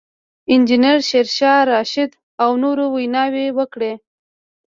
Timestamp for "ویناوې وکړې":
2.95-3.93